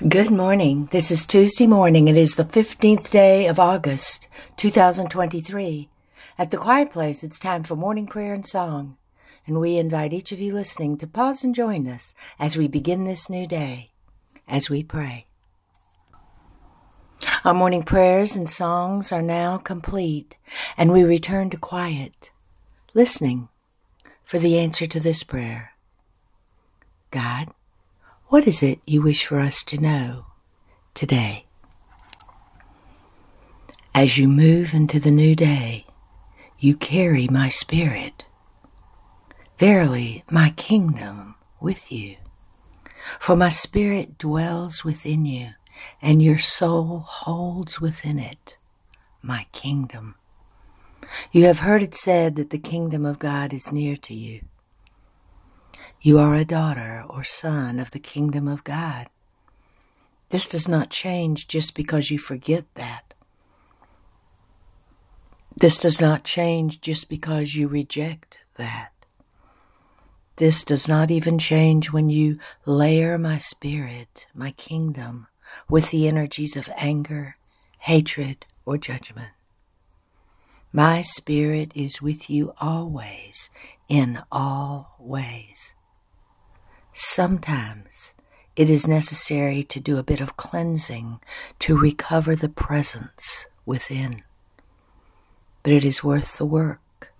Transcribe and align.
Good 0.00 0.32
morning. 0.32 0.88
This 0.90 1.12
is 1.12 1.24
Tuesday 1.24 1.68
morning. 1.68 2.08
It 2.08 2.16
is 2.16 2.34
the 2.34 2.44
15th 2.44 3.12
day 3.12 3.46
of 3.46 3.60
August, 3.60 4.26
2023. 4.56 5.88
At 6.36 6.50
the 6.50 6.56
Quiet 6.56 6.90
Place, 6.90 7.22
it's 7.22 7.38
time 7.38 7.62
for 7.62 7.76
morning 7.76 8.08
prayer 8.08 8.34
and 8.34 8.44
song. 8.44 8.96
And 9.46 9.60
we 9.60 9.76
invite 9.76 10.12
each 10.12 10.32
of 10.32 10.40
you 10.40 10.52
listening 10.52 10.98
to 10.98 11.06
pause 11.06 11.44
and 11.44 11.54
join 11.54 11.86
us 11.86 12.12
as 12.40 12.56
we 12.56 12.66
begin 12.66 13.04
this 13.04 13.30
new 13.30 13.46
day, 13.46 13.92
as 14.48 14.68
we 14.68 14.82
pray. 14.82 15.26
Our 17.44 17.54
morning 17.54 17.84
prayers 17.84 18.34
and 18.34 18.50
songs 18.50 19.12
are 19.12 19.22
now 19.22 19.58
complete, 19.58 20.36
and 20.76 20.92
we 20.92 21.04
return 21.04 21.50
to 21.50 21.56
quiet, 21.56 22.32
listening 22.94 23.48
for 24.24 24.40
the 24.40 24.58
answer 24.58 24.88
to 24.88 24.98
this 24.98 25.22
prayer 25.22 25.74
God, 27.12 27.54
what 28.34 28.48
is 28.48 28.64
it 28.64 28.80
you 28.84 29.00
wish 29.00 29.26
for 29.26 29.38
us 29.38 29.62
to 29.62 29.80
know 29.80 30.26
today? 30.92 31.46
As 33.94 34.18
you 34.18 34.26
move 34.26 34.74
into 34.74 34.98
the 34.98 35.12
new 35.12 35.36
day, 35.36 35.86
you 36.58 36.74
carry 36.74 37.28
my 37.28 37.48
spirit. 37.48 38.24
Verily, 39.60 40.24
my 40.28 40.50
kingdom 40.56 41.36
with 41.60 41.92
you. 41.92 42.16
For 43.20 43.36
my 43.36 43.50
spirit 43.50 44.18
dwells 44.18 44.82
within 44.82 45.24
you, 45.26 45.50
and 46.02 46.20
your 46.20 46.38
soul 46.38 47.04
holds 47.06 47.80
within 47.80 48.18
it 48.18 48.58
my 49.22 49.46
kingdom. 49.52 50.16
You 51.30 51.44
have 51.44 51.60
heard 51.60 51.84
it 51.84 51.94
said 51.94 52.34
that 52.34 52.50
the 52.50 52.58
kingdom 52.58 53.06
of 53.06 53.20
God 53.20 53.54
is 53.54 53.70
near 53.70 53.96
to 53.98 54.12
you. 54.12 54.40
You 56.06 56.18
are 56.18 56.34
a 56.34 56.44
daughter 56.44 57.02
or 57.08 57.24
son 57.24 57.80
of 57.80 57.92
the 57.92 57.98
kingdom 57.98 58.46
of 58.46 58.62
God. 58.62 59.06
This 60.28 60.46
does 60.46 60.68
not 60.68 60.90
change 60.90 61.48
just 61.48 61.74
because 61.74 62.10
you 62.10 62.18
forget 62.18 62.66
that. 62.74 63.14
This 65.56 65.78
does 65.78 66.02
not 66.02 66.22
change 66.22 66.82
just 66.82 67.08
because 67.08 67.54
you 67.54 67.68
reject 67.68 68.40
that. 68.58 68.92
This 70.36 70.62
does 70.62 70.86
not 70.86 71.10
even 71.10 71.38
change 71.38 71.90
when 71.90 72.10
you 72.10 72.38
layer 72.66 73.16
my 73.16 73.38
spirit, 73.38 74.26
my 74.34 74.50
kingdom, 74.50 75.28
with 75.70 75.90
the 75.90 76.06
energies 76.06 76.54
of 76.54 76.68
anger, 76.76 77.36
hatred, 77.78 78.44
or 78.66 78.76
judgment. 78.76 79.32
My 80.70 81.00
spirit 81.00 81.72
is 81.74 82.02
with 82.02 82.28
you 82.28 82.52
always, 82.60 83.48
in 83.88 84.22
all 84.30 84.96
ways. 84.98 85.74
Sometimes 86.96 88.14
it 88.54 88.70
is 88.70 88.86
necessary 88.86 89.64
to 89.64 89.80
do 89.80 89.98
a 89.98 90.04
bit 90.04 90.20
of 90.20 90.36
cleansing 90.36 91.18
to 91.58 91.76
recover 91.76 92.36
the 92.36 92.48
presence 92.48 93.46
within. 93.66 94.22
But 95.64 95.72
it 95.72 95.84
is 95.84 96.04
worth 96.04 96.38
the 96.38 96.46
work 96.46 97.12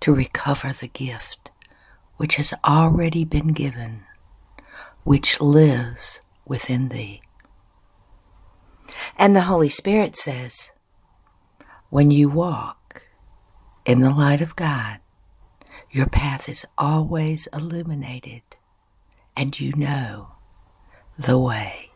to 0.00 0.12
recover 0.12 0.74
the 0.74 0.88
gift 0.88 1.50
which 2.18 2.36
has 2.36 2.52
already 2.66 3.24
been 3.24 3.48
given, 3.48 4.02
which 5.04 5.40
lives 5.40 6.20
within 6.46 6.90
thee. 6.90 7.22
And 9.16 9.34
the 9.34 9.48
Holy 9.48 9.70
Spirit 9.70 10.18
says, 10.18 10.70
when 11.88 12.10
you 12.10 12.28
walk 12.28 13.08
in 13.86 14.02
the 14.02 14.10
light 14.10 14.42
of 14.42 14.54
God, 14.54 14.98
your 15.90 16.06
path 16.06 16.46
is 16.46 16.66
always 16.76 17.48
illuminated 17.54 18.42
and 19.38 19.58
you 19.60 19.72
know 19.76 20.32
the 21.16 21.38
way. 21.38 21.87